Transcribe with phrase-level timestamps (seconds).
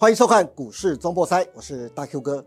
[0.00, 2.40] 欢迎收看股市中破塞，我是大 Q 哥。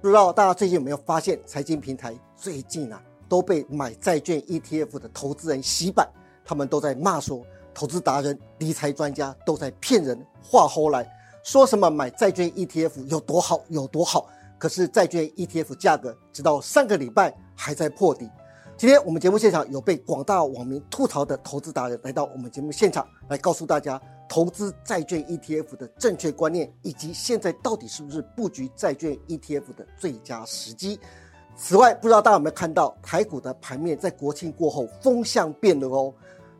[0.00, 2.98] 不知道大家最近有没有发现，财经平台最近啊
[3.28, 6.08] 都被买债券 ETF 的投资人洗版，
[6.46, 7.42] 他们都在骂说，
[7.74, 11.06] 投资达人、理财专家都在骗人，话后来
[11.42, 14.26] 说什么买债券 ETF 有多好有多好，
[14.56, 18.30] 可是债券 ETF 价格直到上个礼拜还在破底。
[18.78, 24.00] 今天我们节目现场有被广大网民吐槽的投资达人来到我们节目现场，来告诉大家
[24.34, 30.98] 投资债券 ETF 的正确观念，以及现在到底是不是布局债券 ETF 的最佳时机。
[31.54, 36.12] 此外，不知道大家有没有看到台股的盘面在国庆过后风向变了哦。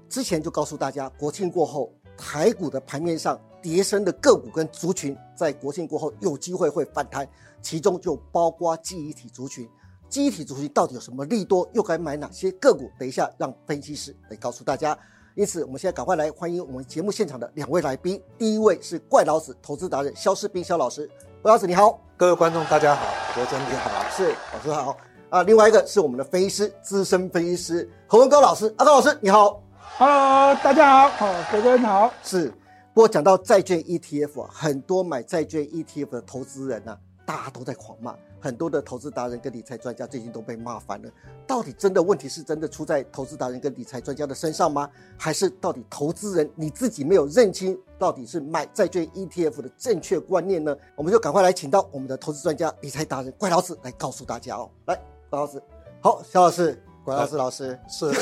[0.08, 7.28] 之前就告诉大家，国庆过后台股的盘面上跌升的个股跟族群，在国庆过后有机会会反弹，
[7.60, 9.68] 其中就包括记忆体族群。
[10.08, 11.68] 记忆体族群到底有什么利多？
[11.72, 12.88] 又该买哪些个股？
[13.00, 14.96] 等一下让分析师来告诉大家。
[15.34, 18.22] 因此，我们现在赶快来欢迎我们节目现场的两位来宾。
[18.38, 21.10] 第一位是怪老子投资达人肖世斌肖老师，
[21.42, 23.04] 怪老子你好，各位观众大家好，
[23.34, 24.96] 国珍你好，是老师好
[25.30, 25.42] 啊。
[25.42, 29.60] 另外一个是我们的分析师资深分析师何文高老师，阿高老师你好
[29.98, 32.14] ，Hello 大家好，好国珍好。
[32.22, 32.48] 是，
[32.92, 36.96] 不过讲到债券 ETF 啊，很多买债券 ETF 的投资人呢，
[37.26, 38.14] 大家都在狂骂。
[38.44, 41.10] 很多的投资达人跟理财专家最近都被骂烦了。
[41.46, 44.86] 到底真的问题是真的出在投资达人跟理财专家的身上吗？
[45.16, 50.76] 还是到底投资人你自己没有认清到底是买债券 ETF 的正确观念呢？
[50.94, 54.70] 我们就赶快来请到我们的投资专家、理财达人怪老师来告诉大家哦。
[54.84, 54.94] 来，
[55.30, 55.62] 怪老师，
[56.02, 58.12] 好，肖老师，怪老师老师，是，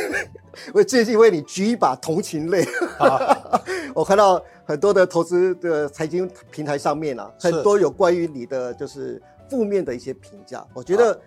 [0.72, 2.66] 我最近为你举一把同情泪。
[3.94, 9.20] 我看到很多的投资的财经平台上面啊，很多有关于你的就是。
[9.48, 11.20] 负面的一些评价，我觉得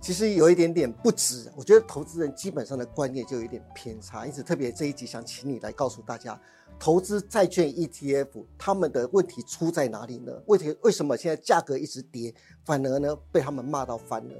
[0.00, 1.50] 其实有一点点不值。
[1.56, 6.40] 我觉得投资人基本上的观念就有一点偏差，因此特别这一集想请你来告诉大家，
[6.78, 10.32] 投资债券 ETF 他们的问题出在哪里呢？
[10.46, 12.34] 问题为什么现在价格一直跌，
[12.64, 14.34] 反而呢被他们骂到翻了？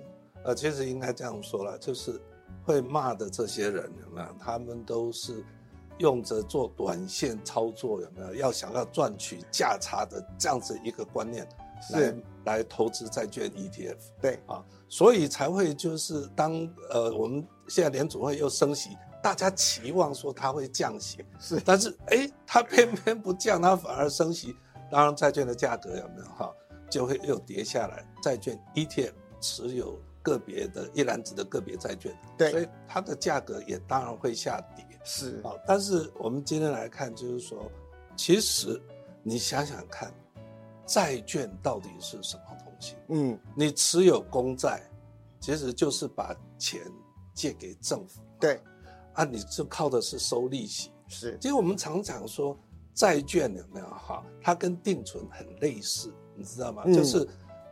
[0.45, 2.21] 呃，其实应该这样说了，就是
[2.65, 4.27] 会骂的这些人有没有？
[4.41, 5.45] 他们都是
[5.99, 8.35] 用着做短线操作有没有？
[8.35, 11.49] 要想要赚取价差的这样子一个观念。
[11.91, 14.41] 来来投资债券 ETF，对。
[14.47, 16.53] 啊，所以才会就是当
[16.91, 18.91] 呃我们现在联储会又升息，
[19.23, 24.55] 大家期望说它会降息，是，但是哎它偏偏不降，它 反而升息，
[24.91, 26.25] 当然债券的价格有没有？
[26.37, 26.53] 哈
[26.91, 35.41] 就会又跌下来，债券 ETF 持有个别的一篮子的个别债券，对，所以它的价格也当然会下跌，是。
[35.43, 37.71] 啊，但是我们今天来看就是说，
[38.15, 38.81] 其实
[39.23, 40.13] 你想想看。
[40.87, 42.97] 债券到底是什么东西？
[43.09, 44.83] 嗯，你持有公债，
[45.41, 46.81] 其实就是把钱
[47.35, 48.21] 借给政府。
[48.41, 48.61] 对，
[49.15, 50.91] 啊，你就靠的是收利息。
[51.09, 52.59] 是，其实我们常常说，
[52.95, 54.25] 债券有没有哈？
[54.41, 56.85] 它跟定存很类似，你知道吗？
[56.87, 57.27] 就是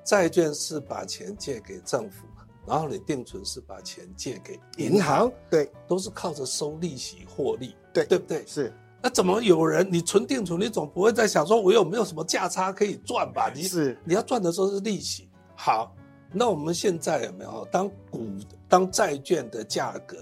[0.05, 2.27] 债券是把钱借给政府，
[2.67, 5.31] 然后你定存是把钱借给银行。
[5.51, 7.75] 对，都是靠着收利息获利。
[7.93, 8.47] 对，对不对？
[8.47, 8.73] 是。
[9.03, 9.89] 那怎么有人？
[9.91, 13.51] 你存定存，你总不会在想说，我有没有什么价差可以赚吧？
[13.55, 15.29] 你是你要赚的时候是利息。
[15.57, 15.95] 好，
[16.33, 18.27] 那我们现在有没有当股
[18.69, 20.17] 当债券的价格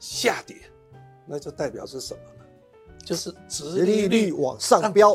[0.00, 0.56] 下跌，
[1.24, 2.44] 那就代表是什么呢？
[3.04, 5.14] 就是殖利率往上飙。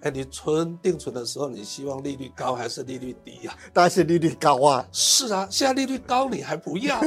[0.00, 3.54] 哎，你存定存的时候，你希望利率高还是利率低呀？
[3.72, 4.88] 当然是利率高啊。
[4.92, 6.98] 是啊，现在利率高你还不要，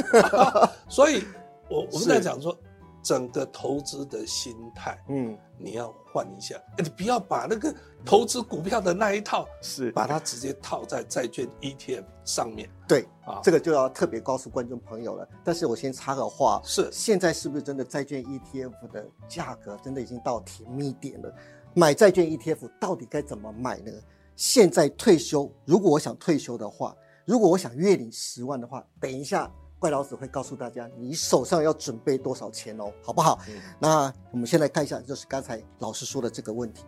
[0.88, 1.24] 所以
[1.70, 2.56] 我我们在讲说。
[3.04, 7.74] 整个投资的心态，嗯，你要换一下，你不要把那个
[8.06, 12.70] 投资股票的那一套，是把它直接套在债券 ETF 上面。
[12.88, 15.28] 对啊，这个就要特别告诉观众朋友了。
[15.44, 21.36] 但是我先插个话，是现在是不是真的债券 ETF 的价格真的已经到甜蜜点了？
[21.74, 23.92] 买债券 ETF 到底该怎么买呢？
[24.36, 26.96] 现在退休，如果我想退休的话，
[27.26, 29.52] 如果我想月领十万的话，等一下。
[29.84, 33.38] 怪老子会告诉大家，你手上要准备多少钱哦，好不好？
[33.78, 36.86] 那我们先来看一下，就是刚才老师说的这个问题。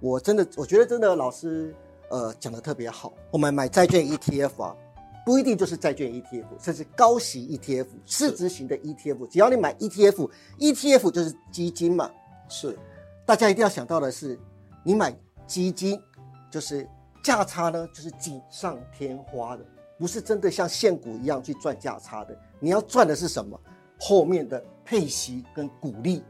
[0.00, 1.72] 我真的，我觉得真的老师
[2.10, 3.12] 呃讲的特别好。
[3.30, 4.76] 我们买债券 ETF 啊，
[5.24, 9.28] 不一定就是债券 ETF，甚至高息 ETF、市值型的 ETF。
[9.28, 12.10] 只要你买 ETF，ETF 就是基金嘛。
[12.48, 12.76] 是，
[13.24, 14.36] 大家一定要想到的是，
[14.82, 15.16] 你买
[15.46, 16.02] 基金
[16.50, 16.84] 就是
[17.22, 19.64] 价差呢，就是锦上添花的。
[19.98, 23.58] 不是真的像现股一样去赚价差的，你要赚的是什么？
[23.98, 26.22] 后面的配息跟股利，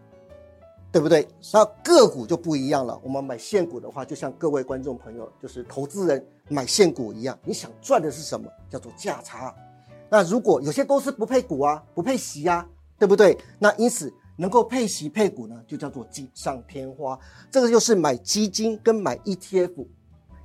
[0.92, 1.26] 对不对？
[1.52, 3.00] 那个股就不一样了。
[3.02, 8.50] 我们买现股的话，就像各位观众朋友，就是投资人买现股一样，你想赚的是什么？
[8.68, 9.54] 叫做价差。
[10.10, 12.68] 那如果有些公司不配股啊，不配息啊，
[12.98, 13.36] 对不对？
[13.58, 17.18] 那因此能够配息配股呢，就叫做锦上添花。
[17.50, 19.86] 这个就是买基金跟买 ETF。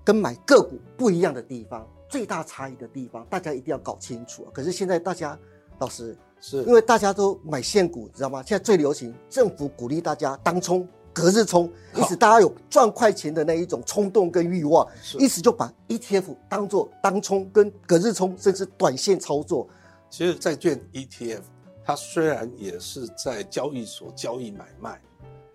[0.02, 4.46] 跟买个股不一样的地方，最大差异的地方，大家一定要搞清楚。
[4.52, 5.38] 可是现在大家，
[5.78, 8.44] 老师，是因为大家都买现股，知道吗？
[8.46, 19.68] 现在最流行政府鼓励大家当冲、隔日冲，因此大家有赚快钱的那一种冲动跟欲望，是因此就把 ETF 当做当冲跟隔日冲，甚至短线操作。
[20.10, 21.42] 其实债券 ETF
[21.86, 25.00] 它虽然也是在交易所交易买卖，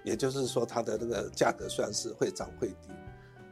[0.05, 2.95] 也就是说它的那个价格虽然是会涨会跌，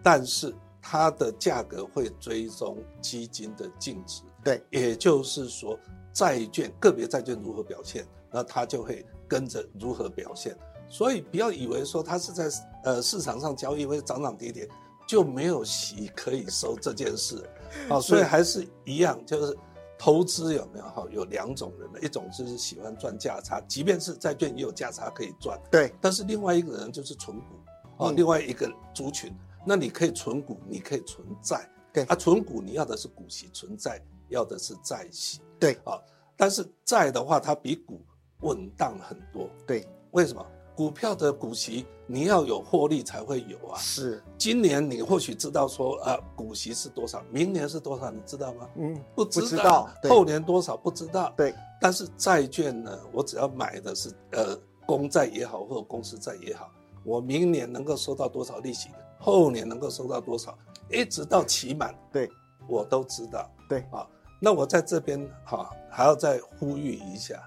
[0.03, 4.23] 但是它的价格会追踪基金的净值。
[4.45, 5.79] 对，也就是说
[6.13, 10.55] 债券个别债券如何表现，那它就会跟着如何表现。
[10.89, 12.51] 所以不要以为说它是在
[12.85, 14.69] 呃市场上交易会涨涨跌跌，
[15.07, 17.43] 就没有息可以收这件事。
[17.89, 19.57] 好、 所以还是一样，就是
[19.97, 21.07] 投资有没有哈？
[21.11, 27.45] 有两种人的，一种就是喜欢赚价差，即便是债券也有价差可以赚，对，但是另外一个人就是存股，
[27.99, 29.33] 哦，嗯另外一个族群，
[29.65, 32.05] 那你可以存股，你可以存债，对。
[32.05, 35.75] 啊，存股你要的是股息，存债要的是债息，对。
[35.85, 36.01] 啊，
[36.37, 38.01] 但是债的话，它比股
[38.41, 40.45] 稳当很多，对，为什么？
[40.75, 43.79] 股票的股息你要有获利才会有啊。
[43.79, 48.67] 是，今年你或许知道说啊，股息是多少，明年是多少，你知道吗？
[48.77, 51.31] 嗯，不知道，知道后年多少不知道。
[51.37, 56.71] 对，但是债券呢，我只要买的是呃公债也好，或者公司债也好，
[57.05, 58.89] 我明年能够收到多少利息，
[59.23, 60.59] 后年能够收到多少，
[60.91, 62.29] 一直到期满，对，
[62.67, 63.49] 我都知道。
[63.69, 63.79] 对。
[63.93, 64.05] 啊，
[64.41, 67.41] 那我在这边哈、还要再呼吁一下，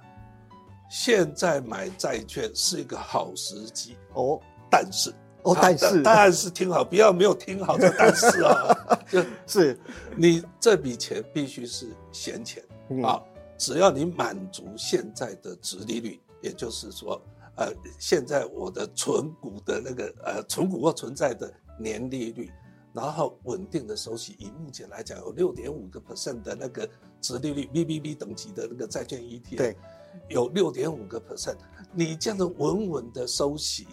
[0.89, 4.39] 现在买债券是一个好时机，哦，
[4.71, 6.01] 但是啊哦但是。
[6.01, 8.77] 但是听好，不要没有听好这但是啊，
[9.11, 9.77] 就是。
[10.15, 12.63] 你这笔钱必须是闲钱。
[12.89, 13.03] 嗯。
[13.03, 13.21] 啊，
[13.57, 17.21] 只要你满足现在的值利率，也就是说，
[17.57, 17.67] 呃，
[17.99, 22.51] 现在我的存股的那个呃存股或存在的年利率，
[22.93, 26.87] 然后稳定的收息，以目前来讲有六点五个 percent 的那个
[27.21, 29.77] 值利率 BBB 等级的那个债券 ETF，对，
[30.29, 31.57] 有六点五个 percent，
[31.91, 33.87] 你这样的稳稳的收息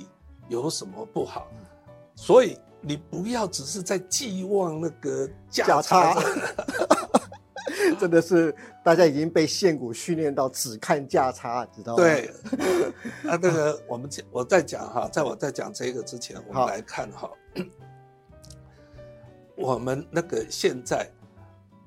[0.49, 1.49] 有什么不好？
[2.15, 6.15] 所以你不要只是在寄望那个价价差。
[6.15, 6.23] 差。
[7.99, 12.03] 真的是大家已经被现股训练到只看价差，知道吗？
[12.03, 12.27] 对，
[13.29, 17.31] 啊，那个我们讲，我在讲哈，在我在讲这个之前，我们来看哈，
[19.57, 21.09] 我们那个现在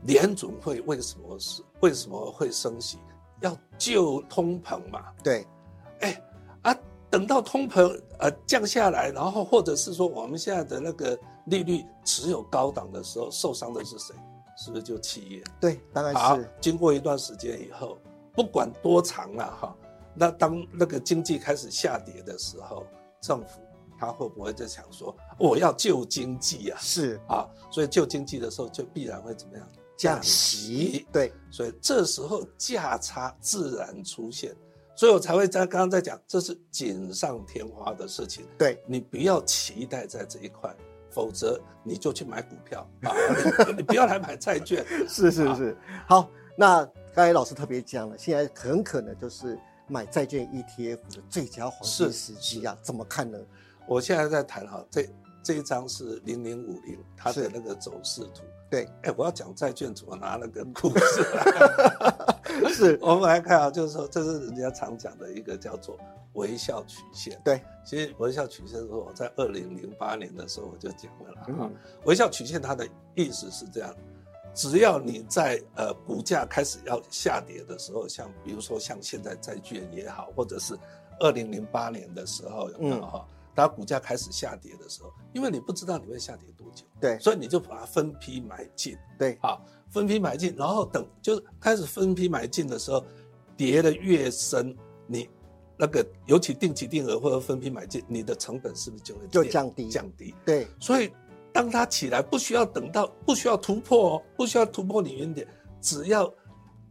[0.03, 2.97] 联总会为什么是为什么会升息？
[3.41, 5.11] 要救通膨嘛？
[5.23, 5.45] 对
[5.99, 6.21] 哎
[6.61, 6.77] 啊，
[7.09, 14.15] 等到通膨呃降下来，然后或者是说我们现在的那个利率持有高档的时候，受伤的是谁？
[14.57, 15.43] 是不是就企业？
[15.59, 17.97] 对，当然好是，经过一段时间以后，
[18.33, 19.75] 不管多长了哈，
[20.13, 22.85] 那当那个经济开始下跌的时候，
[23.19, 23.59] 政府
[23.99, 26.77] 他会不会在想说，我要救经济啊？
[26.81, 29.67] 是啊，所以救经济的时候就必然会怎么样？
[29.97, 34.53] 降息，对所以这时候价差自然出现，
[34.93, 38.45] 所以我才会在刚刚在讲，这是锦上添花的事情。
[38.57, 40.75] 对，你不要期待在这一块，
[41.09, 43.15] 否则你就去买股票啊，
[43.67, 44.85] 你 你不要来买债券。
[45.07, 45.77] 是是是。
[46.05, 46.83] 好，那
[47.13, 53.39] 刚才老师特别讲了，现在很可能就是买债券 ETF 的最佳黄金是时机啊，怎么看呢？
[53.87, 55.07] 我现在在谈哈，这
[55.43, 58.43] 这一张是零零五零，它的那个走势图。
[58.69, 62.69] 对，哎，我要讲债券怎么拿那个故 事 来。
[62.69, 65.97] 是我们来看啊，就是说这是人家常讲的一个叫做
[66.33, 67.39] 微笑曲线。
[67.45, 71.41] 对，其实微笑曲线是我在二零零八年的时候我就讲了啦。
[71.43, 71.75] 哈、嗯
[72.05, 73.95] 微笑曲线它的意思是这样。
[74.53, 80.75] 只要你在呃股价开始要下跌的时候，像比如说像现在债券也好，或者是
[81.19, 83.27] 二零零八年的时候有没有嗯哈？
[83.55, 87.17] 当股价开始下跌的时候，因为你不知道你会下跌多久，对。
[87.19, 88.97] 所以你就把它分批买进。
[89.17, 89.37] 对。
[89.41, 93.03] 好，分批买进，然后等就是开始分批买进的时候，
[93.55, 94.75] 跌的越深，
[95.07, 95.29] 你
[95.77, 99.87] 那个尤其定期定额或者分批买进，你的成本是不是就会就降低。
[99.89, 100.35] 降低？
[100.45, 100.67] 对。
[100.79, 101.11] 所以
[101.53, 105.47] 当它起来，不需要等到不需要突破哦，不需要突破你原点，
[105.79, 106.29] 只要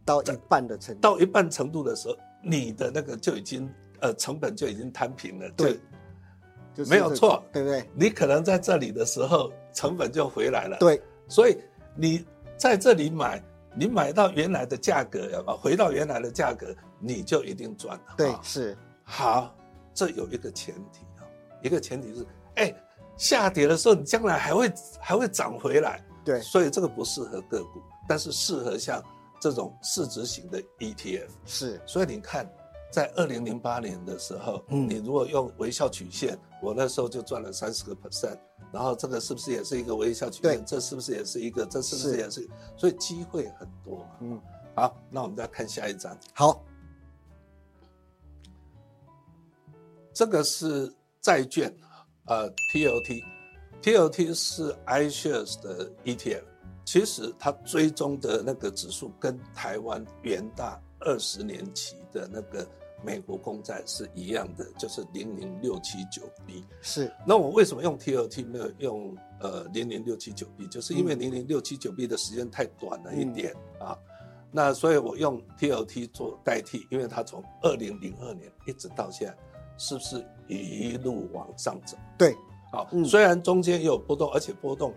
[0.03, 3.69] 到一半的程度，到一半程度的时候，你的那个就已经
[3.99, 5.79] 呃成本就已经摊平了，对
[6.75, 7.89] 就就是没有错对不对？
[7.93, 10.77] 你可能在这里的时候成本就回来了。
[10.77, 11.57] 对，所以
[11.95, 12.25] 你
[12.57, 13.41] 在这里买，
[13.75, 15.43] 你买到原来的价格？
[15.59, 18.13] 回到原来的价格，你就一定赚了。
[18.17, 19.55] 对啊，是，好，
[19.93, 21.23] 这有一个前提啊，
[21.61, 22.75] 一个前提是，哎，
[23.17, 26.03] 下跌的时候，你将来还会还会涨回来。
[26.25, 27.79] 对所以这个不适合个股，
[28.09, 28.99] 但是适合像
[29.39, 31.27] 这种市值型的 ETF。
[31.45, 32.49] 是，所以你看，
[32.91, 36.35] 在二零零八年的时候，嗯你如果用微笑曲线，
[36.65, 38.39] 我那时候就赚了三十个 percent，
[38.73, 40.65] 然后这个是不是也是一个微笑曲对线？
[40.65, 41.63] 这是不是也是一个？
[41.63, 42.49] 这是不是是也是？
[42.75, 44.09] 所以机会很多嘛。
[44.21, 44.41] 嗯，
[44.75, 46.65] 好，那我们再看下一张，好，
[50.11, 50.91] 这个是
[51.21, 51.71] 债券，
[52.25, 56.43] 呃，TLT，TLT 是 iShares 的 ETF，
[56.83, 62.67] 其实它追踪的那个指数跟台湾元大二十年期的那个
[63.05, 66.65] 美国公债是一样的，就是零零六七九 B。
[66.81, 70.67] 是那我为什么用 TLT 没有用呃零零六七九 B？
[70.67, 73.95] 就是因为嗯零零六七九 B 的时间太短了一点、啊。
[74.51, 79.37] 那所以我用 TLT 做代替，因为它从二零零二年一直到现在，
[79.77, 81.97] 是不是一路往上走？
[82.17, 82.33] 对，
[82.71, 84.93] 好，嗯虽然中间也有波动，而且波动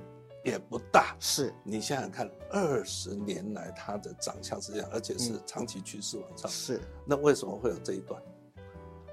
[0.48, 1.16] 也不大。
[1.20, 6.50] 是你想想看，二十年来它的长相是这样，而且是嗯长期趋势往上。
[6.50, 8.20] 是那为什么会有这一段？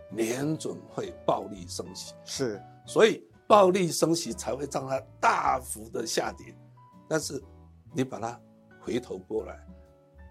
[0.09, 6.55] 年准会暴力升息，是，所以暴力升息才会让它大幅的下跌。
[7.07, 7.43] 但是
[7.91, 8.39] 你把它
[8.79, 9.59] 回头过来，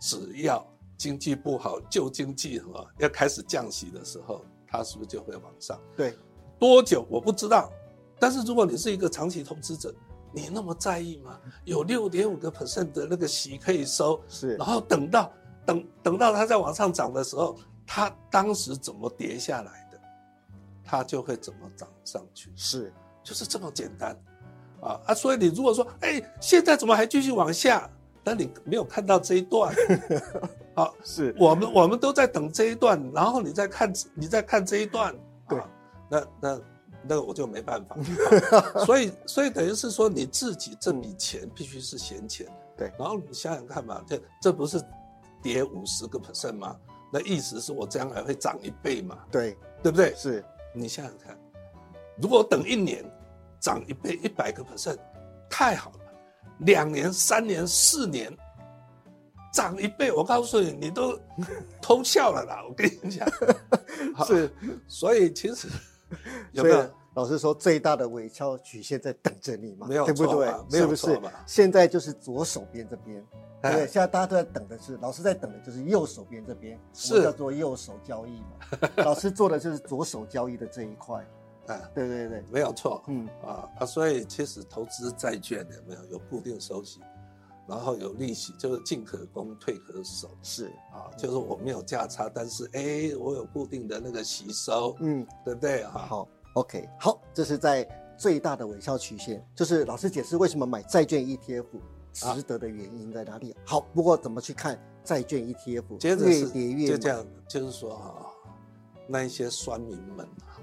[0.01, 0.65] 只要
[0.97, 5.79] 经济不好，旧经济哈要开始降息的时候，它是不是就会往上？
[5.97, 6.17] 对，
[6.59, 7.71] 多久我不知道，
[8.19, 9.93] 但是如果你是一个长期投资者，
[10.35, 11.39] 你那么在意吗？
[11.65, 15.33] 有六点五个 percent 的那个息可以收，是然后等到
[15.65, 20.01] 等等到它在往上涨的时候，它当时怎么跌下来的，
[20.83, 24.11] 它就会怎么涨上去，是就是这么简单
[24.81, 25.15] 啊啊！
[25.15, 27.89] 所以你如果说，哎，现在怎么还继续往下？
[28.27, 29.75] 那你没有看到这一段，
[30.75, 35.15] 好，是我们我们都在等这一段，然后你再看你再看这一段，
[35.47, 35.69] 对啊，
[36.11, 36.61] 那那
[37.07, 37.97] 那我就没办法，
[38.57, 42.47] 啊 所以所以等于是说你自己这笔钱必须是闲钱，
[42.77, 44.83] 对然后你想想看嘛，这这不是
[45.43, 46.77] 跌五十个 percent 吗？
[47.13, 50.15] 那意思是我将来会涨一倍嘛，对对不对？
[50.17, 50.45] 是
[50.75, 51.39] 你想想看，
[52.21, 53.05] 如果等一年
[53.61, 54.99] 涨一倍一百个 percent，
[55.49, 55.99] 太好了。
[56.61, 58.33] 两年、三年、四年
[59.53, 61.19] 涨一倍，我告诉你，你都
[61.83, 62.65] 偷笑了啦！
[62.69, 63.29] 我跟你讲，
[64.27, 64.53] 是，
[64.87, 65.69] 所以其实
[66.53, 66.91] 有所以没有？
[67.15, 70.27] 老师说最大的尾翘曲线在等着你嘛，没有对不对？
[70.27, 70.67] 错嘛？
[70.71, 71.07] 没有是不是？
[71.07, 71.31] 错嘛？
[71.47, 73.25] 现在就是左手边这边，
[73.63, 77.23] 对现在大家都在等的是，老师在等的就是右手边这边，是。
[77.23, 78.89] 叫做右手交易嘛。
[79.05, 81.25] 老师做的就是左手交易的这一块，
[81.69, 86.05] 啊，对对对，没有错，嗯，啊啊，所以其实投资债券有没有？
[86.15, 87.01] 有固定收息，
[87.67, 90.31] 然后有利息，就是进可攻退可守。
[90.43, 95.83] 是，啊，就是我没有价差，但是哎，我有固定的那个吸收，嗯，对不对？
[95.83, 95.93] 啊？
[95.93, 97.87] 好，OK，好，这是在
[98.19, 101.65] 最大的尾效曲线，就是老师解释为什么买债券 ETF
[102.13, 103.57] 值得的原因在哪里。
[103.65, 105.85] 好，不过怎么去看债券 ETF？
[105.93, 108.27] 越接着是跌越，就这样，就是说哈、
[109.09, 110.61] 那一些酸民们啊，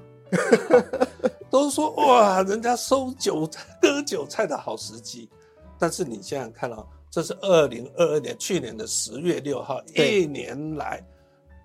[1.51, 3.45] 都说哇，人家收韭
[3.81, 5.29] 割韭菜的好时机，
[5.81, 11.03] 但是你想想看哦，这是二零二二年去年的十月六号，一年来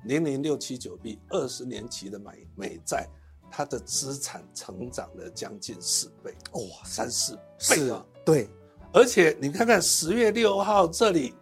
[0.05, 3.07] 零零六七九 B 二十年期的美美债，
[3.51, 8.49] 它的资产成长了将近四倍，哇三四倍是啊！，对，
[8.91, 11.35] 而且你看看十月六号这里，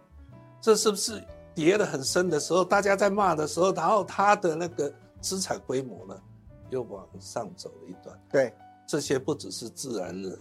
[0.59, 6.21] 这是不是跌得很深的时候，大家在骂的时候，然后它的那个资产规模呢，
[6.71, 8.21] 又往上走了一段。
[8.29, 8.53] 对，
[8.85, 10.37] 这些不只是自然人，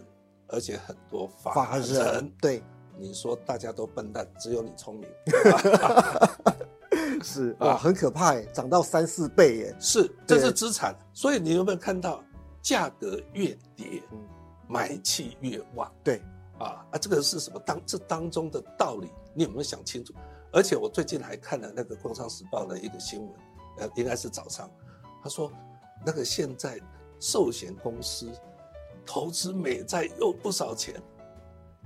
[0.48, 1.88] 而且很多法法人。
[1.88, 2.62] 人，对，
[2.98, 5.08] 你说大家都笨蛋，只有你聪明，
[7.22, 10.94] 是，啊哇，很可怕哎，涨到三四倍耶，是，这是资产。
[11.12, 12.22] 所以你有没有看到，
[12.62, 14.18] 价格越跌，嗯
[14.68, 15.90] 买气越旺？
[16.02, 16.22] 对，
[16.58, 17.60] 啊啊，这个是什么？
[17.60, 20.14] 当这当中的道理，你有没有想清楚？
[20.52, 23.30] 而且我最近还看了那个《工商时报》的一个新闻，
[23.78, 24.70] 呃，应该是早上，
[25.22, 25.50] 他说
[26.06, 26.80] 那个现在
[27.18, 28.30] 寿险公司
[29.06, 30.94] 投资美债又不少钱，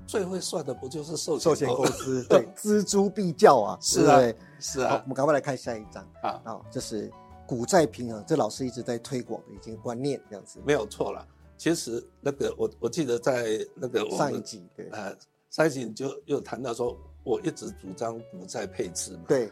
[0.07, 4.21] 最会算的不就是寿险寿险公司，对， 锱铢必较啊，是啊
[4.61, 5.01] 是啊。
[5.05, 7.11] 我们赶快来看下一章啊，啊，这是
[7.47, 10.61] 股债平衡，这老师一直在推广的一些观念，这样子。
[10.65, 11.27] 没有错了。
[11.57, 14.89] 其实那个我我记得在那个我上一集对。
[14.91, 15.15] 呃
[15.51, 16.95] 上一集你就又谈到说，
[17.25, 19.51] 我一直主张股债配置嘛，对，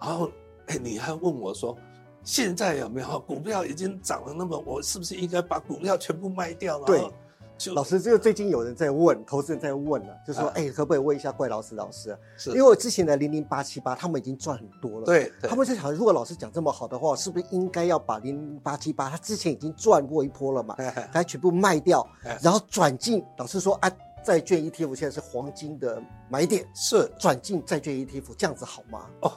[0.00, 0.28] 然后，
[0.66, 1.78] 哎，你还问我说，
[2.26, 6.76] 现在有没有股票已经涨了那么，我是不是应该把股票全部卖掉？
[6.80, 7.12] 对然后
[7.56, 12.18] 就老师，这个最近有人在问，投资人在问了、就说，啊哎、可不可以问一下怪老师老师啊？
[12.36, 15.06] 是因为我之前的零零八七八，他们已经赚很多了。。
[15.06, 23.24] 对对他们在想，如果老师讲这么好的话，是不是应该要把零零八七八，他之前已经赚过一波了嘛，哎他全部卖掉哎，然后转进。
[23.38, 23.90] 老师说啊，
[24.24, 29.06] 债券 ETF 现在是黄金的买点，是转进债券 ETF，这样子好吗？
[29.22, 29.32] 哦，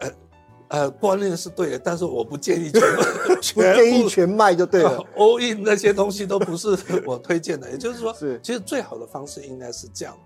[0.00, 0.10] 呃，
[0.68, 4.98] 呃，观念是对的，但是我不建议全不 全建议部全卖就对了。
[5.16, 7.70] all in 那些东西都不是 我推荐的。
[7.70, 10.18] 也就是说，是其实最好的方式应该是这样：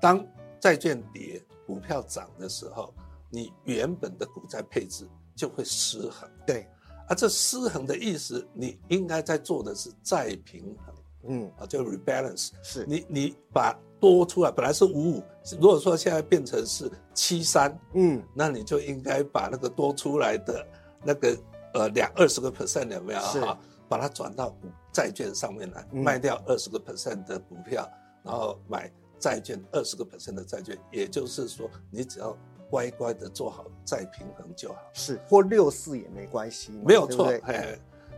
[0.00, 0.24] 当
[0.60, 2.92] 债券跌、股票涨的时候，
[3.30, 6.28] 你原本的股债配置就会失衡。
[6.46, 6.66] 对，
[7.08, 10.93] 啊，这失衡的意思，你应该在做的是再平衡
[11.26, 12.50] 嗯，啊，就 rebalance。
[12.62, 15.22] 是，你你把多出来，本来是五五，
[15.60, 20.66] 如果说现在变成是七三，嗯，那你就应该把那个多出来的
[21.02, 21.36] 那个
[21.74, 23.40] 呃两二十个 percent 有没有是。
[23.40, 26.02] 哈，把它转到股债券上面来，嗯。
[26.02, 27.88] 卖掉二十个 percent 的股票，
[28.22, 32.36] 然后买债券二十个 percent 的债券，也就是说，你只要
[32.70, 37.32] 乖乖的做好再平衡就好，是，或六四也没关系，没有错。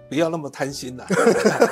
[0.08, 1.04] 不要那么贪心呐、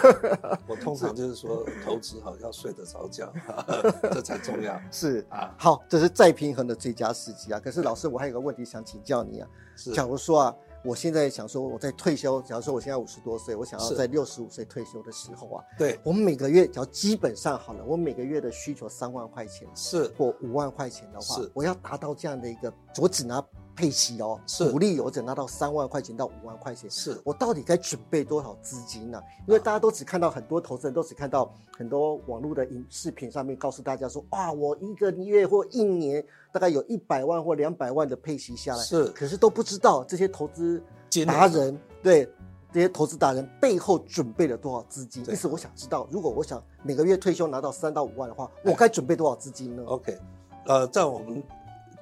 [0.66, 3.32] 我通常就是说，投资好要睡得着觉，
[4.12, 5.24] 这才重要是。
[5.28, 5.54] 啊。
[5.58, 7.60] 好，这是再平衡的最佳时机啊！
[7.60, 9.48] 可是老师，我还有个问题想请教你啊。
[9.76, 24.70] 是假如说啊，我现在想说我在退休，假如说我现在五十多岁，我想要在六十五岁退休的时候啊，对，我每个月只要基本上好了，我每个月的需求三万块钱是或五万块钱的话是，我要达到这样的一个，我只拿配息哦，是。
[24.70, 27.20] 鼓励我只拿到三万块钱到五万块钱，是。
[27.24, 39.04] 我到底该准备多少资金呢、因为大家都只看到很多投资人都只看到很多网络的影视频上面告诉大家说，哇，我一个月或一年大概有一百万或两百万的配息下来，是。
[39.06, 40.82] 可是都不知道这些投资
[41.26, 42.28] 达人对
[42.72, 45.22] 这些投资达人背后准备了多少资金。
[45.24, 45.32] 对。
[45.32, 48.70] 因此，我想知道，如果我想每个月退休拿到三到五万的话，哎。
[48.70, 50.18] 我该准备多少资金呢？OK，
[50.66, 51.42] 呃，在我们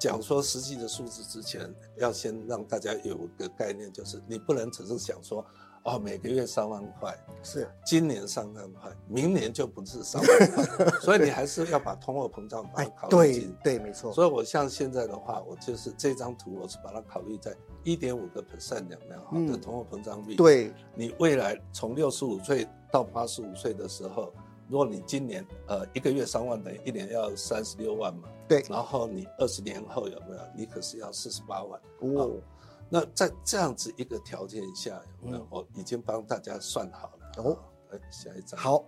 [0.03, 5.47] 讲说实际的数字之前，要先让大家有个概念，就是你不能只是想说，
[5.85, 13.57] 哦，每个月三万块，是今年三万块，明年就不是三万块， 所以你还是要把通货膨胀把哎它考，虑对进。
[13.63, 17.55] 对，没错，所以我像现在的话，我就是这张图，我是把它考虑在
[17.85, 24.35] 一点五个 percent 有没有嗯好的通货膨胀率？，对，你未来从六十五岁到八十五岁的时候，
[24.73, 28.27] 如果你今年呃一个月三万，等于一年要三十六万嘛。
[28.49, 30.41] 对然后你二十年后有没有？
[30.57, 31.79] 你可是要四十八万。
[32.01, 32.41] 哦，
[32.89, 35.43] 那在这样子一个条件下，有没有？
[35.43, 37.43] 嗯我已经帮大家算好了。
[37.45, 37.59] 哦，
[37.91, 38.83] 呃，下一张。，好，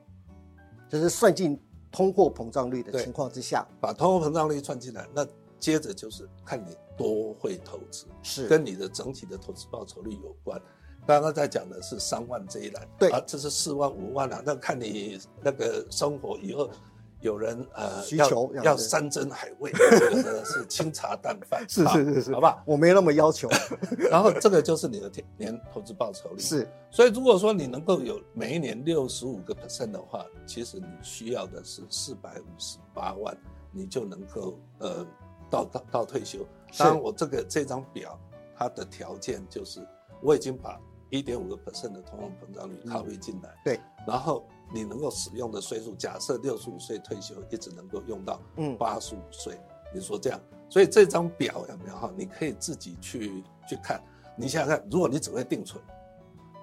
[0.88, 1.60] 就是算进
[1.92, 5.26] 通货膨胀率的情况之下，把通货膨胀率算进来，那
[5.60, 10.58] 接着就是看你多会投资，是跟你的整体的投资报酬率有关。
[11.06, 16.70] 刚刚在讲的是三万这一栏，对啊，这是四万五万啊，那看你那个生活以后。
[17.20, 19.72] 有人呃需求要山珍海味，
[20.14, 22.62] 有的是清茶淡饭，是啊是是是，好吧？
[22.66, 23.48] 我没那么要求，
[24.10, 26.38] 然后这个就是你的年年投资报酬率。
[26.38, 33.34] 是所以如果说你能够有每一年六十五个 percent 的话，其实你需要的是四百五十八万，
[33.72, 35.06] 你就能够呃
[35.48, 36.46] 到到到退休。
[36.76, 38.20] 当然，我这个这张表
[38.54, 39.80] 它的条件就是
[40.20, 40.78] 我已经把
[41.18, 49.56] 一点五个 percent 的通货膨胀率考虑进来，对，然后你能够使用的岁数，假设六十五岁退休，一直能够用到嗯八十五岁，
[49.94, 52.12] 你说这样，所以这张表有没有哈？
[52.16, 54.02] 你可以自己去去看。
[54.36, 55.80] 你想想看，如果你只会定存，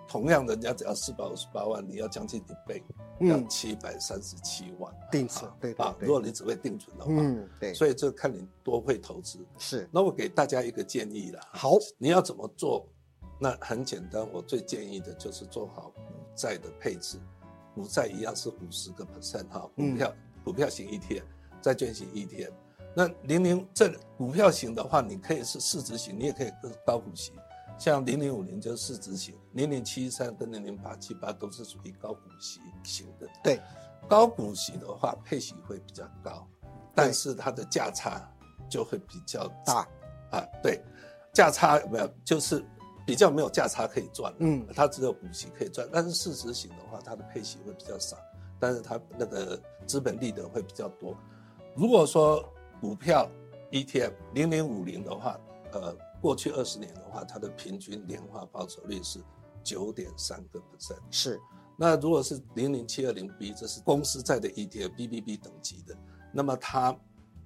[0.07, 2.83] 同样人家只要四百五十八万，你要将近一倍，
[3.21, 5.95] 要嗯七百三十七万定存对啊！
[6.01, 9.39] 如果你只会定存的话，嗯对，所以这看你多会投资。
[9.57, 12.85] 是那我给大家一个建议啦，好你要怎么做？
[13.43, 17.17] 那很简单，我最建议的就是做好股债的配置。
[17.73, 21.23] 股债一样是五十个 percent 哈，股嗯票、股票型 ETF，
[21.60, 22.51] 债券型 ETF。
[22.95, 27.32] 那零零这股票型的话，你可以是市值型，你也可以跟高股息。
[27.80, 33.27] 像零零五零就是市值型，零零七三跟零零八七八都是属于高股息型的。
[33.43, 33.60] 对，
[34.08, 36.47] 高股息的话，配息会比较高，
[36.93, 38.21] 但是它的价差
[38.69, 39.88] 就会比较大
[40.30, 40.45] 啊。
[40.62, 40.80] 对，
[41.34, 42.63] 价差有没有就是
[43.12, 45.86] 比较没有价差可以赚，嗯它只有股息可以赚。
[45.91, 48.15] 但是市值型的话，它的配息会比较少，
[48.58, 51.13] 但是它那个资本利得会比较多。
[51.76, 52.41] 如果说
[52.80, 53.30] 股票
[53.69, 55.38] ETF 零零五零的话，
[55.74, 59.19] 呃，过去二十年的话，它的平均年化报酬率是
[59.62, 60.95] 九点三个 percent。
[61.10, 61.38] 是
[61.78, 65.93] 那如果是零零七二零 B，这是公司债的 ETF BBB 等级的，
[66.32, 66.97] 那么它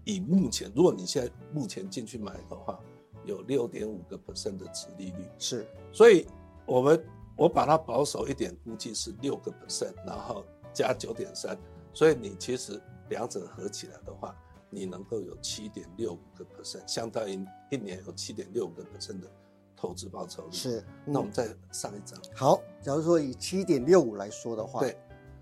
[0.03, 2.79] 以目前，如果你现在目前进去买的话，
[3.25, 6.27] 有六点五个 percent 的值利率，是所以
[6.65, 11.57] 我们我把它保守一点，估计是六个 percent，然后加九点三，
[11.93, 14.35] 所以你其实两者合起来的话，
[14.69, 19.27] 你能够有七点六五个 percent，相当于一年有七点六个 percent 的
[19.75, 20.51] 投资报酬率。
[20.51, 22.19] 是，嗯那我们再上一张。
[22.33, 24.97] 好，假如说以七点六五来说的话，对，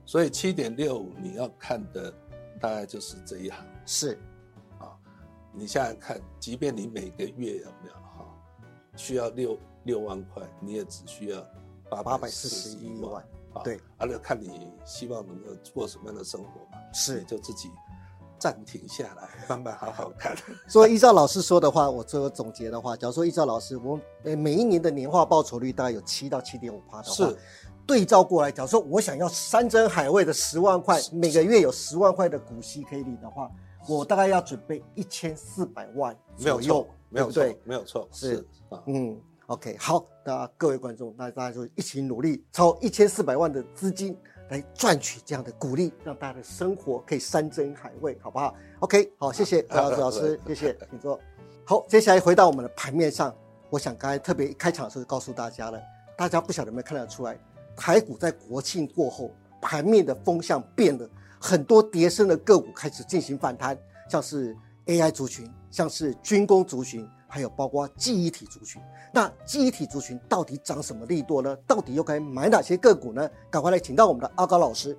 [0.05, 2.11] 所以七点六五你要看的
[2.59, 4.32] 大概就是这一行是啊。
[5.53, 8.25] 你想想看，即便你每个月有没有哈，
[8.95, 11.39] 需要六六万块，你也只需要
[11.89, 13.23] 八八百百四四十一万
[13.63, 17.69] 对，啊，那看你希望能够过什么样的生活嘛，是你就自己
[18.39, 20.35] 暂停下来，慢慢好好看。
[20.67, 27.37] 所以依照老师说的话，我最后总结的话，假如说依照老师，我呃每一年的年化报酬率大概有七到七点五趴的话是，
[27.85, 33.51] 对照过来，假如说我想要山珍海味的十万块，每个月有十万块的股息可以领的话，
[33.87, 44.17] 我大概要准备一千四百万没有左右错，，没有错对不对，没有错，是是啊，嗯，OK，好，那各位观众，那大家就一起努力，超一千四百万的资金
[44.49, 51.19] 来赚取这样的鼓励，让大家的生活可以山珍海味，好不好？OK，好，谢谢好呃老师， 谢谢，请坐。
[51.65, 53.33] 好，接下来回到我们的盘面上，
[53.69, 55.81] 我想刚才特别一开场的时候就告诉大家了，
[56.17, 57.37] 大家不晓得有没有看得出来，
[57.75, 61.09] 台股在国庆过后，盘面的风向变了，
[61.45, 63.77] 很多跌升的个股开始进行反弹，
[64.09, 68.81] 像是 AI 族群，像是军工族群，还有包括记忆体族群。
[69.11, 71.53] 那记忆体族群到底涨什么力度呢？
[71.67, 73.29] 到底又该买哪些个股呢？
[73.51, 74.97] 赶快来请到我们的阿高老师。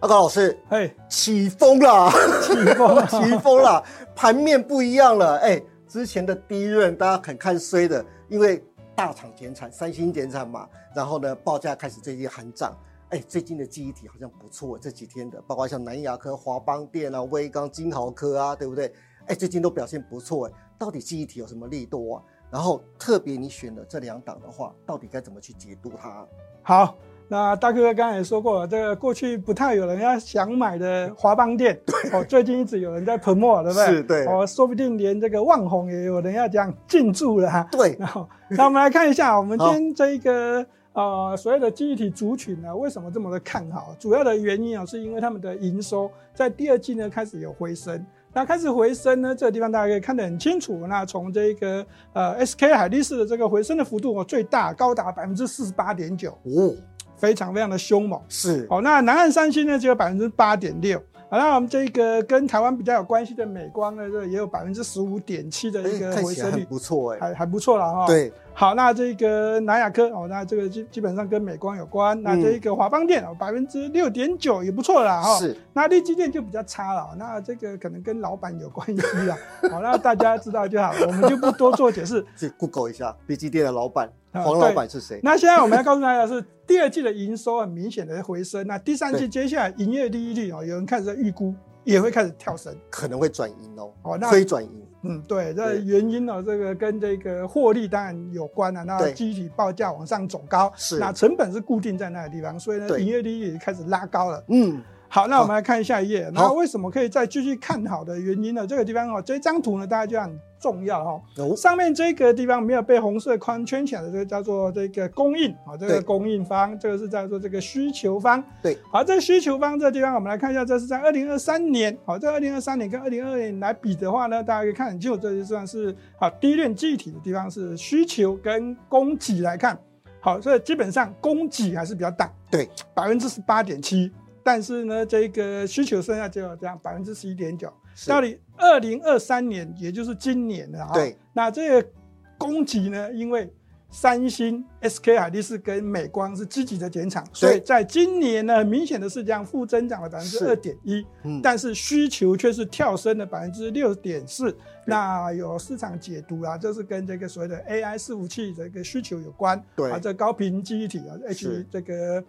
[0.00, 3.84] 阿高老师，哎，起风了，起风了 起风了，
[4.16, 5.36] 盘面不一样了。
[5.40, 8.64] 哎，之前的第一轮大家很看衰的，因为
[8.96, 10.66] 大厂减产，三星减产嘛，
[10.96, 12.74] 然后呢报价开始最近喊涨。
[13.14, 18.92] 哎，最近的记忆体好像不错，这几天的，包括像南亚科、华邦电啊、威刚、金豪科啊，对不对？
[19.28, 20.48] 哎，最近都表现不错。
[20.48, 22.22] 哎，到底记忆体有什么利多啊？
[22.50, 26.26] 然后特别你选了这两档的话，到底该怎么去解读它？
[26.62, 26.96] 好，
[27.28, 31.80] 那大哥刚才也说过了，这个过去不太有人要想买的华邦店，
[32.12, 33.86] 哦，最近一直有人在喷墨，对不对？
[33.86, 37.68] 是对哦，说不定连这个万红也有人要这样进驻了哈。
[37.70, 43.94] 对，然后，那我们来看一下，我们今天这一个呃所谓的记忆体族群呢，为什么这么的看好？
[43.98, 48.04] 主要的原因啊，是因为他们的营收在第二季呢开始有回升。
[48.36, 50.88] 那开始回升呢，这个地方大家可以看得很清楚。
[50.88, 56.74] 那从这个呃 SK 海力士的这个回升的幅度哦，最大高达百分之四十八点九，哦，
[57.16, 58.20] 非常非常的凶猛。
[58.28, 61.00] 是，好，那南岸三星呢只有百分之八点六。
[61.30, 67.20] 好，那我们这个跟台湾比较有关系的美光呢，这也有百分之十五点七的一哎，个回升率，不错哎。
[67.20, 68.06] 还还不错了哈。。
[68.08, 72.20] 对，好，那这个南亚科哦，那这个基基本上跟美光有关。
[72.22, 75.36] 那这一个华邦电哦，百分之六点九也不错啦哈。。
[75.36, 79.36] 是，那利基电就比较差了，那这个可能跟老板有关系啦。
[79.68, 82.24] 好， 那大家知道就好，我们就不多做解释。
[82.38, 85.18] 去 Google 一下 B G 店的老板啊黄老板是谁？
[85.24, 92.72] 那现在我们要告诉大家是第二季的营收很明显的回升，那第三季接下来营业利益率哦，有人开始在预估也会开始跳升。
[92.88, 94.83] 可能会转盈哦，哦那非转盈。
[95.04, 98.82] 嗯，对，这原因呢，这个跟这个获利当然有关啊。
[98.82, 104.44] 那对机体报价往上走高，是那成本是固定在那个地方，所以呢，对营业利益也开始拉高了。
[104.48, 104.82] 嗯，
[105.14, 106.28] 好，那我们来看下一页。
[106.34, 108.66] 那好为什么可以再继续看好的原因呢？
[108.66, 118.42] 这个地方哦，这张图呢，大家就很重要哈、哦，上面这个地方没有被红色框圈起来的，这个叫做这个供应啊，这对个供应方，这个是叫做这个需求方。
[118.60, 129.78] 对，好，这个需求方这个地方，我们来看一下，这是在二零二三年，好，这二零二三年跟二零二二年来比的话呢，大家可以看很清楚，这就算是好低链记忆体的地方是需求跟供给来看，
[130.18, 134.10] 好，所以基本上供给还是比较大，对，百分之十八点七，
[134.44, 137.72] 但是呢，这个需求剩下只有这样百分之十一点九。
[138.06, 140.92] 到底二零二三年，也就是今年了啊。
[140.92, 141.88] 对，那这个
[142.36, 143.50] 供给呢，因为
[143.90, 154.54] 三星、SK 海力士跟美光是积极的减产，所以在今年呢，明显的是这样负增长了百分之二点一，嗯，但是需求却是跳升了百分之六点四。
[154.84, 159.62] 那有市场解读啊，这是跟这个所谓的 AI 伺服器的一个需求有关。
[159.76, 162.24] 对啊，这高频记忆体啊是，H 这个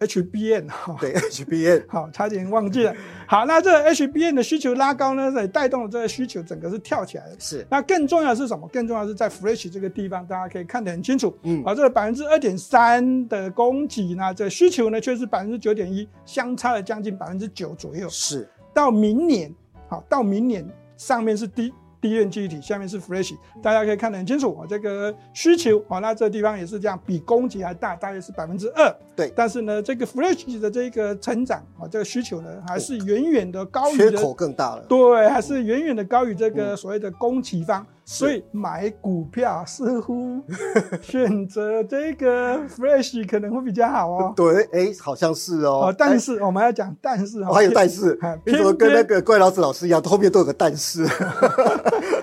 [0.00, 0.96] HBN 哈。
[1.00, 2.94] 对 HBN 好，差点忘记了。
[3.26, 7.36] 好，那这个 HBN 的需求拉高呢，也带动了这个需求整个是跳起来的。
[7.38, 8.68] 是，那更重要的是什么？
[8.68, 11.36] 更重要的是在 Flash 这个地方，大家可以看得很清楚。
[11.42, 18.08] 嗯，好，这个百分之二点三的供给呢，这需求呢却是百分之九点一，相差了将近百分之九左右。
[18.08, 19.54] 是，到明年，
[19.88, 21.72] 好，到明年上面是低
[22.06, 24.50] 低院记忆体，下面是 Flash，大家可以看得很清楚。
[24.50, 28.94] 哦，这个需求，啊，那这地方也是这样，比供给还大，大约是百分之二。
[29.16, 34.84] 对但是呢，这个 Flash 的这个成长，啊，这个需求呢，还是远远的高于的缺口更大了。
[34.88, 40.40] 对，还是远远的高于这个嗯所谓的供给方，所以买股票似乎
[41.02, 44.32] 选择这个 fresh 可能会比较好哦。
[44.36, 45.94] 对，哎，好像是哦哦，。
[45.98, 51.04] 但是我们要讲但是哎，哦，还有但是哎，你怎么跟那个怪老子老师一样，后面都有个但是？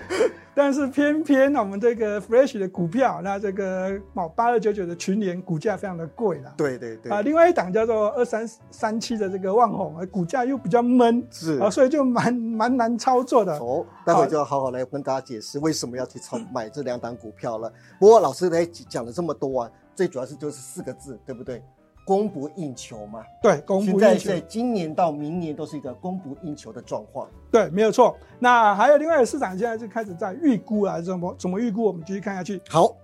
[0.64, 6.54] 但是偏偏我们这个 Fresh 的股票，那这个某八二九九的群联股价非常的贵了。
[6.56, 13.58] 对对对，啊，另外一档叫做二三三七的这个万宏，呃股价又比较闷，是啊，所以就蛮蛮难操作的。
[13.58, 17.70] 哦，待会就要好好来跟大家解释为什么要去操买这两档股票了。
[18.00, 21.62] 不过老师来讲了这么多啊，最主要是就是四个字，对不对？
[22.06, 23.24] 供不应求嘛。
[23.42, 24.42] 对，供不应求现在在。
[24.42, 27.30] 今年到明年都是一个供不应求的状况。
[27.52, 28.18] 对，没有错。
[28.40, 31.84] 那还有另外的市场现在就开始在预估啊，怎么怎么预估？
[31.84, 32.62] 我们继续看下去。
[32.70, 32.96] 好，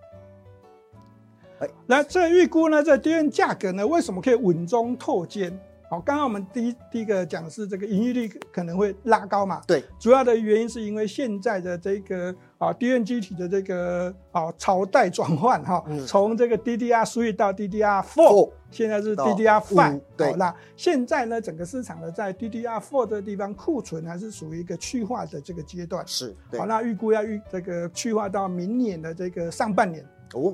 [1.85, 5.59] 那这个预估呢，这低温价格呢，为什么可以稳中透尖？
[5.89, 20.29] 好，刚刚我们第一第一个讲的是这个盈利率可能会拉高嘛，对，主要的原因是因为现在的这个啊低润机体的这个啊朝代转换哈嗯，从这个 DDR three 到 DDR Four 现在是 DDR five，五对。
[20.29, 26.05] 好那现在呢，整个市场呢在 DDR four 这个地方库存还是属于一个去化的这个阶段。
[26.05, 26.59] 是，对。
[26.59, 30.53] 好，，那预估要预这个去化到明年的这个上半年，哦，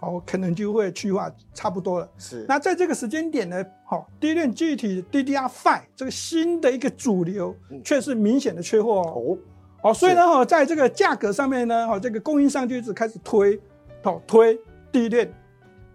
[0.00, 2.08] 哦，可能就会去化差不多了。
[2.18, 9.38] 是，那在这个时间点呢，好、低链具体 DDR5 这个新的一个主流嗯，却是明显的缺货哦。
[9.82, 13.60] 哦，哦，所以呢，哈、在这个价格上面呢，哈、这个供应商就一直开始推，
[14.02, 14.58] 哦，推
[14.90, 15.32] 低链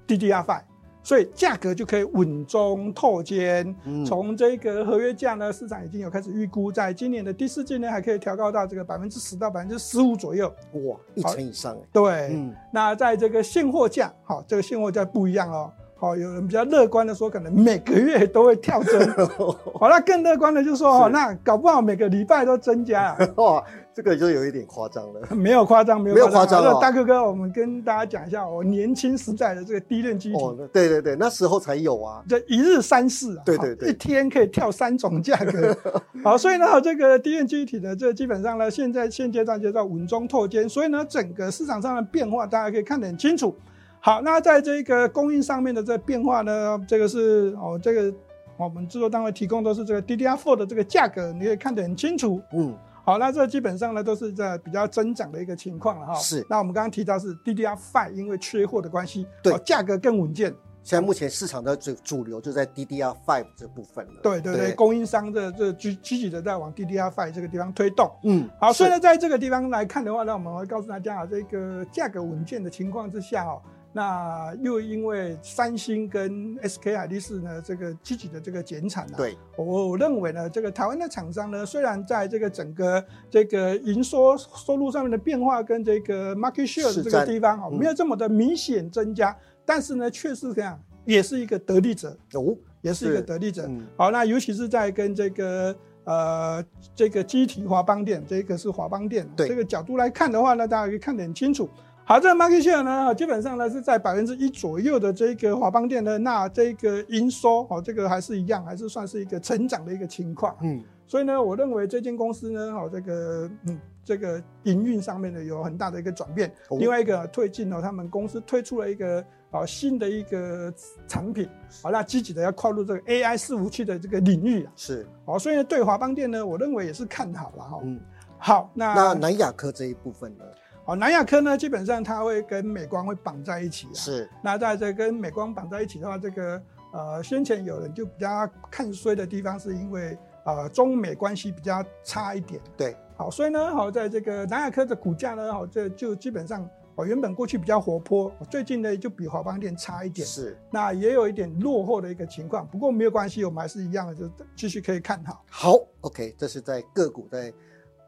[0.08, 0.62] DDR5，
[1.04, 3.76] 所以价格就可以稳中透坚。
[3.84, 10.48] 嗯从这个合约价呢，市场已经有开始预估，在今年的第四季呢，还可以调高到这个百分之十到百分之十五左右。
[10.86, 15.72] 哇，一成以上哎，对，嗯，那在这个现货价，好，这个现货价不一样哦。
[16.00, 19.06] 好，有人比较乐观的说，可能每个月都会跳增。
[19.78, 23.18] 好，那更乐观的就说，哦，那搞不好每个礼拜都增加啊。
[23.36, 23.62] 哇，
[23.94, 25.20] 这个就有一点夸张了。
[25.36, 30.40] 没有夸张，没有夸张大哥哥，我们跟大家讲一下，我年轻时代的这个低链机体，
[30.72, 32.24] 对对对，那时候才有啊。
[32.30, 35.78] 这一日三市啊，对对对一天可以跳三种价格。
[36.24, 43.54] 好，所以呢，这个低链机体呢，这基本上呢，现在现阶段就叫稳中透坚，所以呢，整个市场上的变化大家可以看得很清楚。
[44.02, 48.14] 好，那在这个供应上面的这个变化呢，这个是哦，这个
[48.58, 52.42] 我们制作单位提供都是这个 DDR4 的这个价格，你可以看得很清楚。
[52.54, 56.14] 嗯，好，那这基本上呢都是在比较增长的一个情况了哈。
[56.16, 60.54] 是那我们刚刚提到是 DDR5 因为缺货的关系，对哦价格更稳健。
[60.82, 64.14] 现在目前市场的主主流就在 DDR5 这部分了。
[64.24, 68.10] 对对对，供应商的这积积极的在往 DDR5 这个地方推动。
[68.24, 93.66] 嗯，好，所以呢，在这个地方来看的话呢，我们会告诉大家啊，这个价格稳健的情况之下哦，那又因为三星跟 SK 海力士呢这个积极的这个减产啊，对，我我认为呢，这个台湾的厂商呢，虽然在这个整个这个营收收入上面的变化跟这个 market share 的这个地方哦，嗯没有这么的明显增加，但是呢，确实这样也是一个得利者，哦，也是一个得利者。
[93.68, 101.68] 嗯，好，那尤其是在跟这个呃这个机体华邦店，这个是华邦店，这个角度来看的话呢，大家可以看得很清楚。
[102.10, 110.58] 好，这个 market share 呢，基本上呢是在百分之一左右的这个华邦店呢，那这个营收哦，这个还是一样，还是算是一个成长的一个情况。
[110.64, 116.52] 嗯，所以呢，我认为这间公司呢，哦，这个嗯，这个营运上面呢有很大的一个转变。
[116.70, 120.74] 哦另外一个推进呢，他们公司推出了一个啊、新的一个
[121.08, 121.48] 产品，
[121.84, 124.72] 好、那积极的要跨入这个 AI 伺服器的这个领域啊。
[124.76, 128.00] 是，好、所以呢，对华邦店呢，我认为也是看好了哈、嗯，
[128.40, 130.44] 好，那那南亚科这一部分呢？
[130.90, 133.94] 好南亚科呢，基本上它会跟美光会绑在一起啊。
[133.94, 136.60] 是，那在这跟美光绑在一起的话，这个
[136.92, 142.60] 呃，先前有人就比较看衰的地方，是因为呃中美关系比较差一点。
[142.76, 152.66] 对，好，所以呢，好在这个南亚科的股价呢，好这就基本上哦原本过去比较活泼，最近呢就比华邦店差一点，是，那也有一点落后的一个情况。
[152.66, 155.46] 不过没有关系，我们还是一样的，就继续可以看好。
[155.52, 157.54] 好，OK，这是在个股在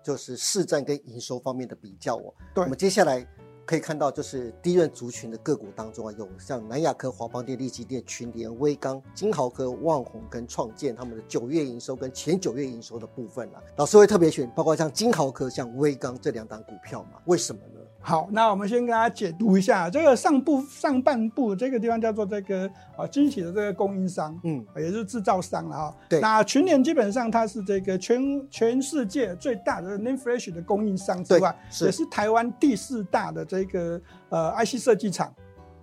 [0.04, 2.34] 就是市占跟营收方面的比较哦。
[2.54, 3.26] 对我们接下来
[3.66, 17.22] 可以看到，就是低润族群的个股当中啊，有像南亚科、华邦电、力、机电、群联、威刚、金豪科、旺宏跟创建他们的九月营收跟前九月营收的部分啊，老师会特别选，包括像金豪科、像威刚这两档股票嘛？
[17.26, 17.80] 为什么呢？
[18.04, 24.38] 好，那我们先跟大家解读一下这个上部上半部这个地方叫做这个啊晶体的这个供应商。
[24.44, 25.96] 嗯，也是制造商了哈。
[26.10, 35.32] 对那群联基本上它是这个全全世界最大的 Name Flash 的供应商之外，是也是台湾第四大的这个呃 IC 设计厂。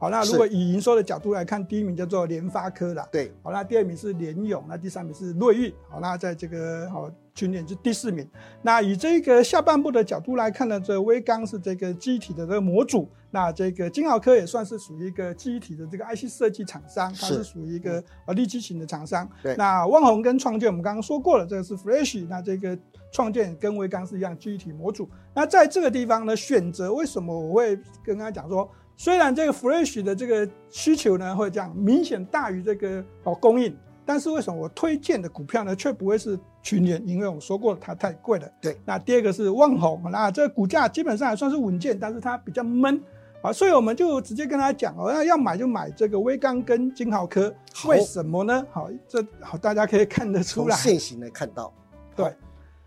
[0.00, 3.04] 好，那如果以营收的角度来看，第一名叫做联发科啦。
[3.10, 8.28] 对，好，那第二名是联咏，那第三名是瑞昱，好，那在这个好群联是第四名。
[8.62, 19.28] 那以这个下半部的角度来看呢，这微刚是这个机体的这个模组，那这个金豪科也算是属于一个机体的这个 IC 设计厂商，它是是属于一个呃立基型的厂商。
[19.42, 22.76] 对那旺宏跟创建我们刚刚说过了，这个是 Flash，那这个
[23.12, 25.08] 创建跟微刚是一样记忆体模组。
[25.32, 36.36] 那在这个地方呢，选择为什么我会跟他讲说，虽然这个 Flash 的这个需求呢会这样明显大于这个哦供应，但是为什么我推荐的股票呢却不会是
[36.68, 37.02] 群联？
[37.08, 38.48] 因为我说过它太贵了。
[38.60, 38.76] 对。
[38.84, 43.00] 那第二个是旺宏，那这个股价基本上还算是稳健，但是它比较闷。
[43.40, 47.54] 啊，所以我们就直接跟他讲哦，那要买就买这个微刚跟金豪科，
[47.86, 48.66] 为什么呢？
[48.72, 51.72] 好，这好大家可以看得出来，现行的看到，
[52.16, 52.34] 对，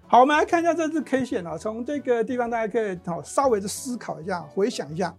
[0.07, 5.15] 好，我们来看一下这支 K 线啊，从这个地方大家可以好稍微的思考一下，回想一下，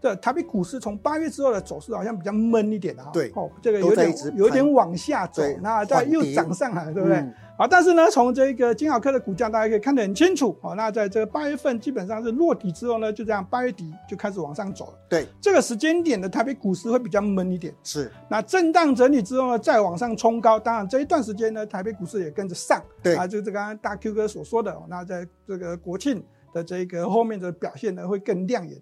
[0.00, 7.22] 这台北股市从八月之后的走势好像比较闷一点啊，对，哦，这个有点有点往下走，那再又涨上来，对不对？
[7.58, 10.56] 好，但是呢，从这个金豪科的股价，大家可以看得很清楚。
[10.62, 14.92] 哦，那在这个八月份基本上是落底之后呢，就这样八月底就开始往上走了。
[15.10, 17.74] 对，这个时间点的台北股市会比较闷一点。
[17.84, 20.58] 是，那震荡整理之后呢，再往上冲高。
[20.58, 22.82] 当然这一段时间呢，台北股市也跟着上。
[23.02, 28.80] 对，啊，就是刚刚大 Q 哥所说的，那在这个国庆的这个后面的表现呢，会更亮眼。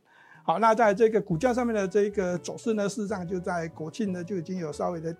[0.48, 5.14] 好，那在这个股价上面的这个走势呢，事实上就在国庆呢就已经有稍微的。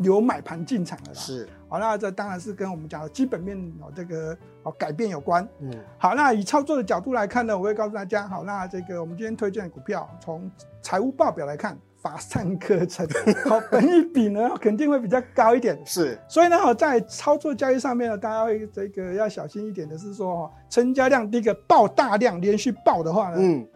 [0.00, 5.44] 有买盘进场了啦，是好，那这当然是跟我们讲的基本面哦这个哦改变有关。
[5.58, 10.48] 嗯，好，那以操作的角度来看呢，我会告诉大家，好，那这个我们今天推荐的股票，从
[10.80, 13.04] 财务报表来看，法上课程，
[13.44, 15.76] 好，本益比呢肯定会比较高一点。
[15.84, 23.66] 是，所以呢，好在操作交易上面呢，大家会这个要小心一点的是说，哦，成交量第一个爆大量连续爆的话呢，嗯，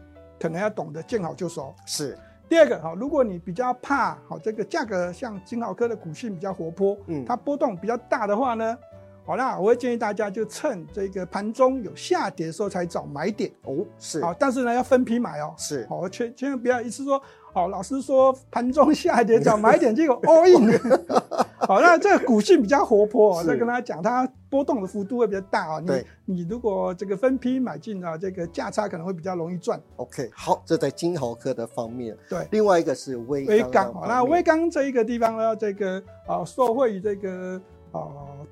[0.43, 1.73] 可能要懂得见好就收。
[1.87, 2.19] 是。
[2.49, 8.77] 第二个哈，如果你比较怕好这个价格，像金豪科的股性比较活泼，嗯，它波动比较大的话呢，
[9.25, 17.23] 好那我会建议大家就趁这个盘中有下跌的时候才找买点哦，是好，但是呢要分批买哦，是好，千千万不要一次说。
[17.55, 20.73] 好，老师说盘中下跌找买点， 结果 all in。
[21.69, 25.81] 好，那这个股性比较活泼，再跟大家讲，它波动的幅度会比较大啊。
[25.81, 25.93] 你
[26.25, 29.81] 你如果这个分批买进啊，这个价差可能会比较容易赚。
[29.97, 32.17] OK，好，这在金豪科的方面。
[32.29, 33.95] 对，另外一个是微微钢。
[34.07, 37.61] 那微钢这一个地方呢，这个啊，受惠于这个
[37.93, 38.01] 啊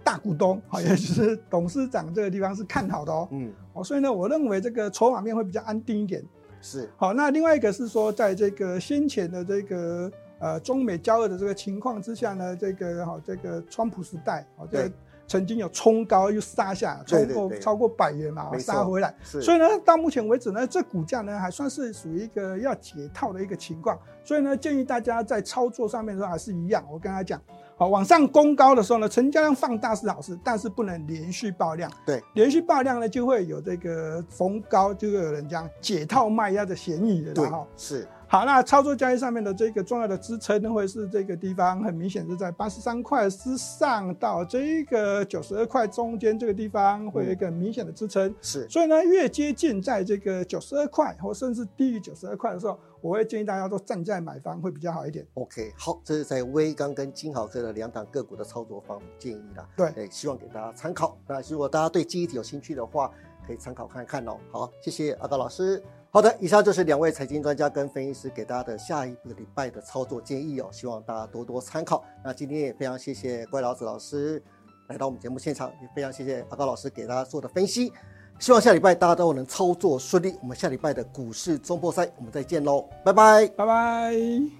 [0.05, 3.29] 大股东啊， 也就是董事长这个地方是看好的哦。
[3.33, 3.53] 嗯。
[3.73, 6.23] 哦，所以呢，我认为这个筹码面会比较安定一点。
[6.63, 10.11] 是好，那另外一个是说，在这个先前的这个
[10.41, 14.91] 呃中美交恶的这个情况之下呢，这个哈这个川普时代，哦，这
[15.29, 19.15] 曾经有冲高又杀下，冲过超过百元嘛，杀回来。
[19.23, 23.97] 所以呢，到目前为止呢，这股价呢还算是属于一个要解套的一个情况。
[24.25, 27.41] 所以呢，建议大家在操作上面的话还是一样，我跟他讲。
[27.77, 31.91] 好，往上攻高的时候呢，成交量放大是好事，但是不能连续爆量。
[32.05, 37.65] 对，连续爆量呢，就会有这个逢高就会有人讲解套卖压的嫌疑的哈。
[37.77, 38.07] 是。
[38.33, 48.33] 好，那操作交易上面的这个重要的支撑呢，会是这个地方，很明显是在八十三块之上到这个九十二块中间这个地方会有一个明显的支撑。
[48.41, 48.69] 是。
[48.69, 52.79] 所以呢，越接近在这个九十二块或甚至低于九十二块的时候。
[53.03, 55.27] 我会建议大家都站在买方会比较好一点。
[55.33, 59.67] OK，好，这是在威刚跟金豪科的两档个股的操作方建议啦。
[59.75, 61.17] 对，哎，希望给大家参考。
[61.27, 63.11] 那如果大家对记忆体有兴趣的话，
[63.47, 64.37] 可以参考看看哦。
[64.53, 65.83] 好，谢谢阿高老师。
[66.13, 72.05] 好的，以上就是两位财经专家跟分析师给大家的下一个礼拜的操作建议哦，希望大家多多参考。
[72.25, 74.43] 那今天也非常谢谢怪老子老师
[74.89, 77.93] 来到我们节目现场，也非常谢谢阿高老师给大家做的分析。
[78.41, 80.35] 希望下礼拜大家都能操作顺利。
[80.41, 84.60] 我们下礼拜的股市中破赛，我们再见喽，拜拜，拜拜。